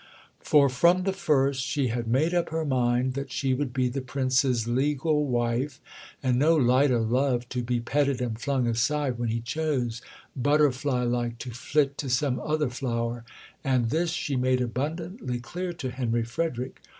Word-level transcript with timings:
For 0.39 0.67
from 0.67 1.03
the 1.03 1.13
first 1.13 1.61
she 1.61 1.89
had 1.89 2.07
made 2.07 2.33
up 2.33 2.49
her 2.49 2.65
mind 2.65 3.13
that 3.13 3.31
she 3.31 3.53
would 3.53 3.71
be 3.71 3.87
the 3.87 4.01
Prince's 4.01 4.67
legal 4.67 5.27
wife, 5.27 5.79
and 6.23 6.39
no 6.39 6.55
light 6.55 6.89
o' 6.89 7.03
love 7.03 7.47
to 7.49 7.61
be 7.61 7.79
petted 7.79 8.19
and 8.19 8.41
flung 8.41 8.65
aside 8.65 9.19
when 9.19 9.29
he 9.29 9.41
chose, 9.41 10.01
butterfly 10.35 11.03
like, 11.03 11.37
to 11.37 11.51
flit 11.51 11.99
to 11.99 12.09
some 12.09 12.39
other 12.39 12.71
flower; 12.71 13.23
and 13.63 13.91
this 13.91 14.09
she 14.09 14.35
made 14.35 14.59
abundantly 14.59 15.39
clear 15.39 15.71
to 15.73 15.91
Henry 15.91 16.23
Frederick. 16.23 16.81